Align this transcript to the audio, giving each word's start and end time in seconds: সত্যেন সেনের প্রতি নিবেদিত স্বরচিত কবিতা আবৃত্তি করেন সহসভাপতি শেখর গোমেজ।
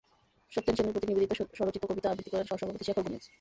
সত্যেন 0.51 0.75
সেনের 0.75 0.93
প্রতি 0.93 1.07
নিবেদিত 1.07 1.31
স্বরচিত 1.57 1.83
কবিতা 1.85 2.07
আবৃত্তি 2.09 2.31
করেন 2.31 2.45
সহসভাপতি 2.47 2.83
শেখর 2.85 3.03
গোমেজ। 3.05 3.23